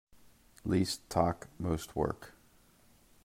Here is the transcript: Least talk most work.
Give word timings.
Least 0.65 1.07
talk 1.11 1.47
most 1.59 1.95
work. 1.95 2.33